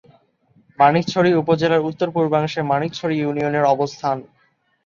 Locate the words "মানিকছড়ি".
0.79-1.31, 2.71-3.15